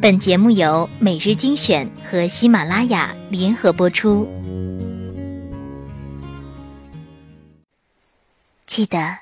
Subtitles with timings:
[0.00, 4.28] 本节目由每日精选和喜马拉雅联合播出。
[8.64, 9.12] 记得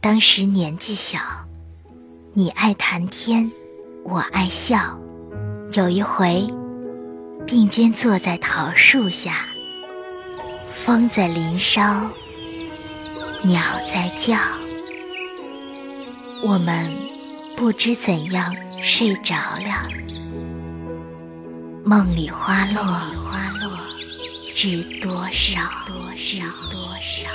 [0.00, 1.18] 当时年纪小，
[2.32, 3.50] 你爱谈天，
[4.02, 4.98] 我爱笑。
[5.72, 6.48] 有一回，
[7.46, 9.44] 并肩坐在桃树下，
[10.72, 12.08] 风在林梢，
[13.42, 14.38] 鸟在叫，
[16.42, 16.90] 我们
[17.54, 19.88] 不知怎样睡着了。
[21.84, 23.76] 梦里花落，花落
[24.54, 25.60] 知多少？
[25.86, 26.44] 多少？
[26.70, 27.28] 多少？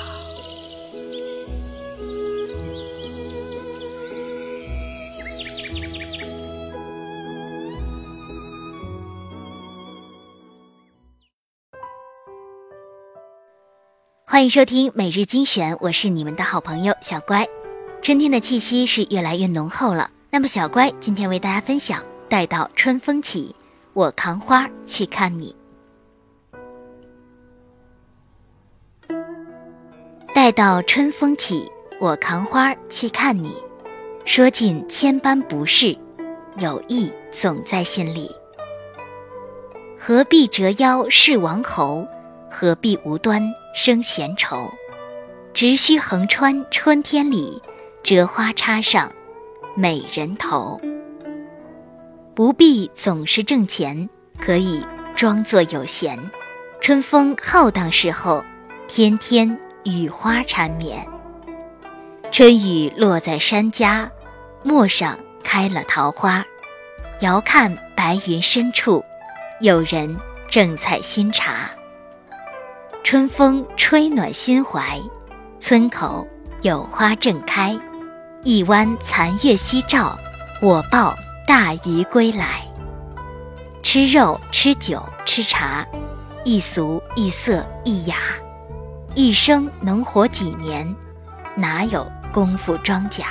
[14.26, 17.48] 欢迎收听每日精选，我是你们的好朋友小乖。
[18.02, 23.55] 春天的气息是越来越浓厚了，那么小乖今天为大家分享：待到春风起，
[23.94, 25.55] 我扛花去看你。
[30.34, 33.55] 待到春风起，我扛花去看你。
[34.26, 35.96] 说尽千般不是，
[36.57, 38.35] 有意总在心里。
[40.00, 42.07] 何必折腰事王侯？
[42.50, 43.40] 何必无端
[43.76, 44.68] 生闲愁？
[45.54, 47.62] 只需横穿春天里，
[48.02, 49.13] 折花插上
[49.76, 50.79] 美人头。
[52.35, 54.84] 不必总是挣钱，可以
[55.16, 56.18] 装作有闲。
[56.82, 58.44] 春风浩荡时候，
[58.88, 61.05] 天天与花缠绵。
[62.32, 64.09] 春雨落在山家，
[64.63, 66.44] 陌上开了桃花。
[67.19, 69.03] 遥看白云深处，
[69.62, 70.18] 有人
[70.50, 71.69] 正采新茶。
[73.03, 75.00] 春风吹暖心怀，
[75.59, 76.28] 村口
[76.63, 77.78] 有花正开，
[78.46, 80.19] 一弯残月夕照，
[80.62, 81.16] 我抱
[81.47, 82.62] 大鱼归来。
[83.81, 85.85] 吃肉吃酒吃茶，
[86.44, 88.18] 一俗一色一雅，
[89.16, 90.85] 一生能活几年？
[91.56, 93.28] 哪有功夫装甲？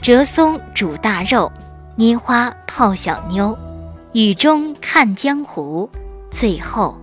[0.00, 1.52] 折松煮大肉，
[1.96, 3.54] 捏花泡小妞，
[4.12, 5.90] 雨中看江湖，
[6.30, 6.98] 最后。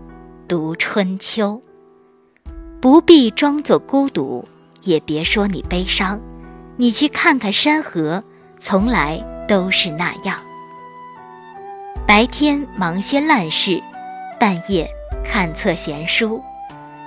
[0.47, 1.61] 读春秋，
[2.81, 4.45] 不必装作孤独，
[4.83, 6.19] 也别说你悲伤。
[6.77, 8.23] 你去看看山河，
[8.59, 10.37] 从来都是那样。
[12.07, 13.81] 白天忙些烂事，
[14.39, 14.89] 半夜
[15.23, 16.41] 看册闲书。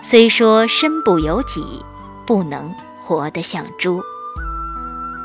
[0.02, 1.62] 虽说身不由己，
[2.26, 4.00] 不能活得像猪。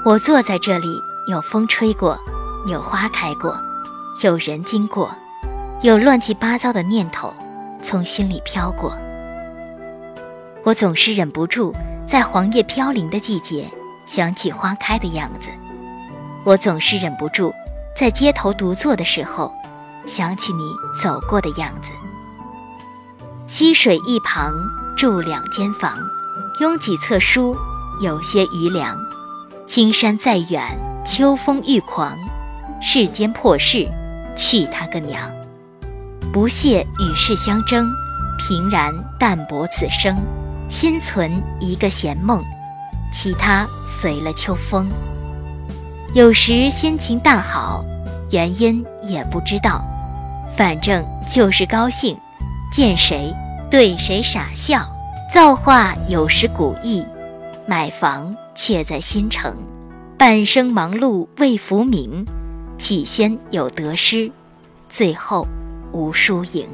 [0.05, 0.87] 我坐在这里，
[1.27, 2.17] 有风吹过，
[2.65, 3.59] 有花开过，
[4.23, 5.09] 有人经过，
[5.81, 7.33] 有乱七八糟的念头。
[7.81, 8.93] 从心里飘过，
[10.63, 11.73] 我总是忍不住
[12.09, 13.69] 在黄叶飘零的季节
[14.07, 15.49] 想起花开的样子；
[16.43, 17.53] 我总是忍不住
[17.95, 19.53] 在街头独坐的时候
[20.07, 20.63] 想起你
[21.03, 21.91] 走过的样子。
[23.47, 24.51] 溪水一旁
[24.97, 25.95] 住两间房，
[26.59, 27.55] 拥几册书，
[28.01, 28.97] 有些余粮。
[29.67, 30.63] 青山再远，
[31.05, 32.17] 秋风愈狂，
[32.81, 33.87] 世间破事，
[34.35, 35.29] 去他个娘！
[36.33, 37.87] 不屑与世相争，
[38.39, 40.17] 平然淡泊此生，
[40.69, 42.43] 心存一个闲梦，
[43.11, 44.87] 其他随了秋风。
[46.13, 47.83] 有时心情大好，
[48.29, 49.83] 原因也不知道，
[50.55, 52.15] 反正就是高兴，
[52.71, 53.33] 见谁
[53.69, 54.87] 对谁傻笑。
[55.33, 57.05] 造化有时古意，
[57.67, 59.55] 买房却在新城。
[60.17, 62.25] 半生忙碌为浮名，
[62.77, 64.31] 起先有得失，
[64.87, 65.47] 最后。
[65.91, 66.67] 无输赢。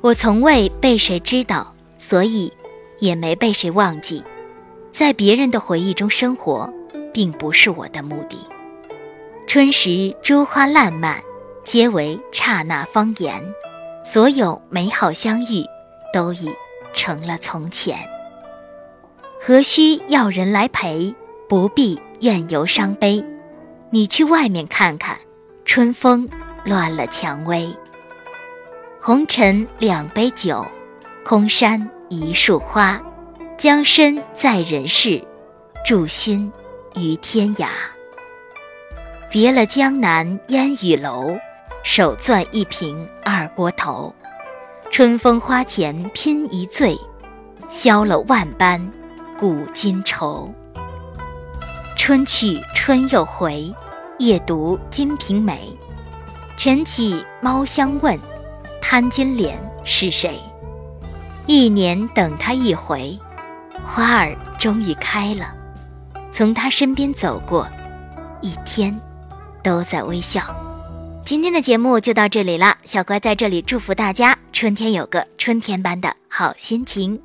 [0.00, 1.73] 我从未被谁知道，
[2.06, 2.52] 所以
[2.98, 4.22] 也没被谁忘记。
[4.92, 6.70] 在别人的回忆中生活，
[7.14, 8.36] 并不是我的目的。
[9.46, 11.22] 春时诸花烂漫，
[11.62, 13.42] 皆为刹那芳颜。
[14.04, 15.64] 所有美好相遇，
[16.12, 16.50] 都已
[16.92, 17.98] 成了从前。
[19.40, 21.14] 何须要人来陪？
[21.48, 23.24] 不必怨尤伤悲。
[23.88, 25.16] 你去外面看看，
[25.64, 26.28] 春风。
[26.66, 27.74] 乱了蔷薇，
[28.98, 30.66] 红尘两杯酒，
[31.24, 33.00] 空山一树花，
[33.56, 35.24] 江身在人世，
[35.82, 36.52] 住心
[36.96, 37.68] 于天涯。
[39.30, 41.34] 别了江南烟雨楼，
[41.82, 44.14] 手攥一瓶二锅头，
[44.92, 46.94] 春风花前拼一醉，
[47.70, 48.78] 消了万般
[49.40, 50.52] 古今愁。
[51.96, 53.74] 春去春又回，
[54.18, 55.74] 夜读《金瓶梅》。
[56.58, 58.20] 晨起猫相问，
[58.82, 60.38] 贪金莲是谁？
[61.46, 63.18] 一年等他一回，
[63.84, 65.52] 花儿终于开了。
[66.32, 67.68] 从他身边走过，
[68.40, 68.98] 一天
[69.62, 70.42] 都在微笑。
[71.22, 77.20] 今天的节目就到这里了，小乖在这里祝福大家春天有个春天般的好心情。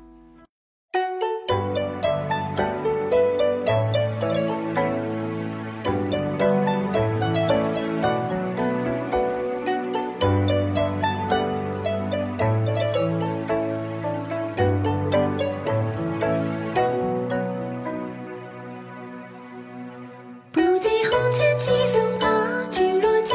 [21.32, 22.26] 剑寄松帕，
[22.70, 23.34] 君若记。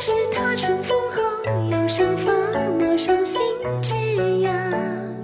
[0.00, 1.22] 是他春风后，
[1.70, 2.30] 又生发，
[2.78, 3.42] 陌上新
[3.82, 4.50] 枝桠。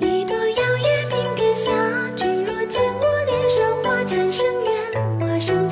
[0.01, 1.71] 一朵摇曳，平天下。
[2.17, 5.69] 君若见我，脸上花成生烟，陌上。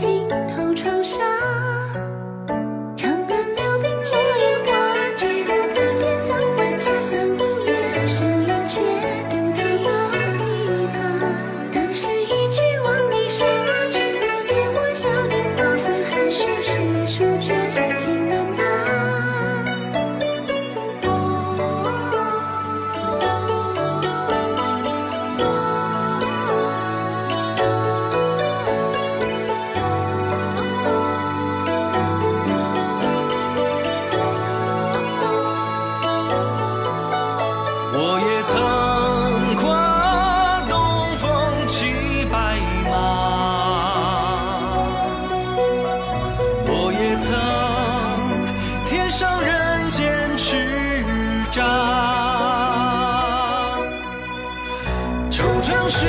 [55.31, 56.07] 惆怅时，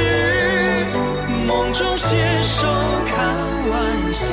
[1.47, 2.07] 梦中携
[2.41, 2.67] 手
[3.07, 3.15] 看
[3.69, 4.23] 晚霞。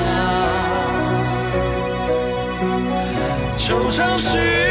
[3.57, 4.68] 惆怅时。